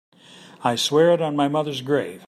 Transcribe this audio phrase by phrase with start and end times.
[0.63, 2.19] I swear it on my mother's grave.